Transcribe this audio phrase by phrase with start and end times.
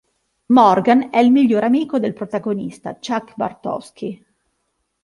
[0.47, 4.25] Morgan è il migliore amico del protagonista, Chuck Bartowski.